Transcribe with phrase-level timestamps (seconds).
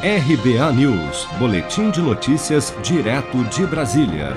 [0.00, 4.36] RBA News, Boletim de Notícias, direto de Brasília.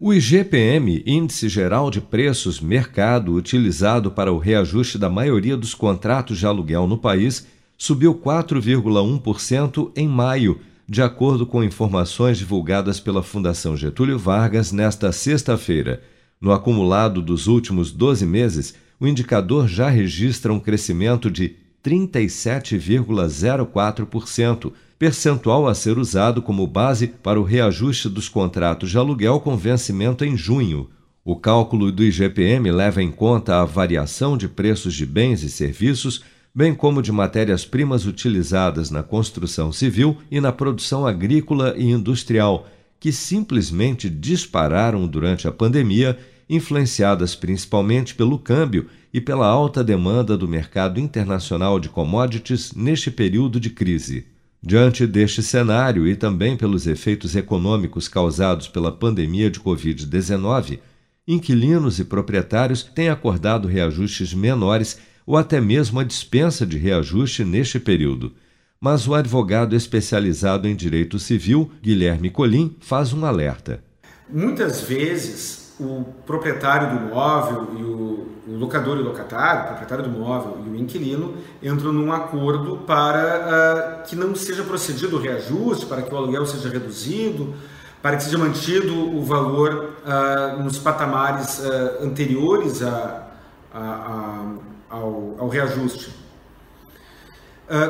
[0.00, 6.38] O IGPM, Índice Geral de Preços Mercado, utilizado para o reajuste da maioria dos contratos
[6.38, 7.46] de aluguel no país,
[7.76, 16.02] subiu 4,1% em maio, de acordo com informações divulgadas pela Fundação Getúlio Vargas nesta sexta-feira.
[16.40, 25.68] No acumulado dos últimos 12 meses, o indicador já registra um crescimento de 37,04%, percentual
[25.68, 30.36] a ser usado como base para o reajuste dos contratos de aluguel com vencimento em
[30.36, 30.90] junho.
[31.24, 36.24] O cálculo do IGPM leva em conta a variação de preços de bens e serviços,
[36.52, 42.66] bem como de matérias-primas utilizadas na construção civil e na produção agrícola e industrial,
[42.98, 46.18] que simplesmente dispararam durante a pandemia
[46.48, 53.58] influenciadas principalmente pelo câmbio e pela alta demanda do mercado internacional de commodities neste período
[53.58, 54.26] de crise.
[54.62, 60.80] Diante deste cenário e também pelos efeitos econômicos causados pela pandemia de Covid-19,
[61.26, 67.80] inquilinos e proprietários têm acordado reajustes menores ou até mesmo a dispensa de reajuste neste
[67.80, 68.32] período.
[68.80, 73.82] Mas o advogado especializado em direito civil, Guilherme Colim, faz um alerta.
[74.28, 80.04] Muitas vezes o proprietário do imóvel e o, o, locador e o locatário, o proprietário
[80.04, 85.20] do imóvel e o inquilino entram num acordo para uh, que não seja procedido o
[85.20, 87.54] reajuste, para que o aluguel seja reduzido,
[88.00, 93.28] para que seja mantido o valor uh, nos patamares uh, anteriores a,
[93.74, 94.44] a, a,
[94.88, 96.10] ao, ao, reajuste.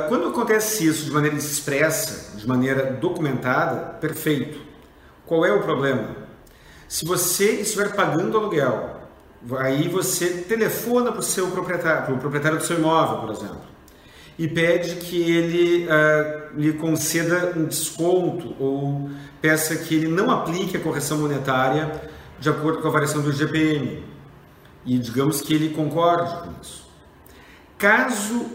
[0.08, 4.58] quando acontece isso de maneira expressa, de maneira documentada, perfeito.
[5.24, 6.25] Qual é o problema?
[6.88, 9.00] Se você estiver pagando aluguel,
[9.58, 13.76] aí você telefona para o seu proprietário, para o proprietário do seu imóvel, por exemplo,
[14.38, 20.76] e pede que ele uh, lhe conceda um desconto ou peça que ele não aplique
[20.76, 24.04] a correção monetária de acordo com a variação do IGPM.
[24.84, 26.86] E digamos que ele concorde com isso.
[27.78, 28.46] Caso,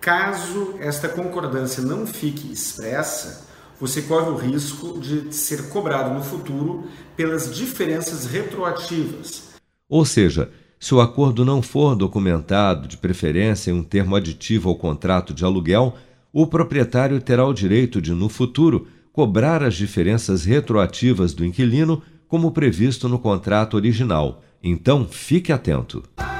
[0.00, 3.46] caso esta concordância não fique expressa,
[3.80, 6.84] você corre o risco de ser cobrado no futuro
[7.16, 9.48] pelas diferenças retroativas.
[9.88, 14.76] Ou seja, se o acordo não for documentado, de preferência em um termo aditivo ao
[14.76, 15.94] contrato de aluguel,
[16.32, 22.52] o proprietário terá o direito de, no futuro, cobrar as diferenças retroativas do inquilino, como
[22.52, 24.42] previsto no contrato original.
[24.62, 26.02] Então, fique atento.